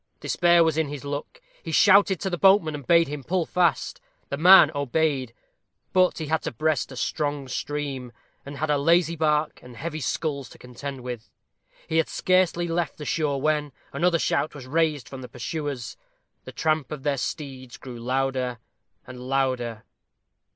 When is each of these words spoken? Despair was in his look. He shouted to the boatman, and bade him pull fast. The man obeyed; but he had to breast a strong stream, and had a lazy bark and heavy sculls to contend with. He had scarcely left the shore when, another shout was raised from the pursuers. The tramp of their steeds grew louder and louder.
Despair 0.19 0.63
was 0.63 0.79
in 0.79 0.87
his 0.87 1.05
look. 1.05 1.39
He 1.61 1.71
shouted 1.71 2.19
to 2.21 2.29
the 2.31 2.35
boatman, 2.39 2.73
and 2.73 2.87
bade 2.87 3.07
him 3.07 3.23
pull 3.23 3.45
fast. 3.45 4.01
The 4.29 4.35
man 4.37 4.71
obeyed; 4.73 5.31
but 5.93 6.17
he 6.17 6.25
had 6.25 6.41
to 6.41 6.51
breast 6.51 6.91
a 6.91 6.95
strong 6.95 7.47
stream, 7.47 8.11
and 8.43 8.57
had 8.57 8.71
a 8.71 8.79
lazy 8.79 9.15
bark 9.15 9.59
and 9.61 9.77
heavy 9.77 9.99
sculls 9.99 10.49
to 10.49 10.57
contend 10.57 11.01
with. 11.01 11.29
He 11.87 11.97
had 11.97 12.09
scarcely 12.09 12.67
left 12.67 12.97
the 12.97 13.05
shore 13.05 13.39
when, 13.39 13.73
another 13.93 14.17
shout 14.17 14.55
was 14.55 14.65
raised 14.65 15.07
from 15.07 15.21
the 15.21 15.29
pursuers. 15.29 15.97
The 16.45 16.51
tramp 16.51 16.91
of 16.91 17.03
their 17.03 17.15
steeds 17.17 17.77
grew 17.77 17.99
louder 17.99 18.57
and 19.05 19.19
louder. 19.19 19.83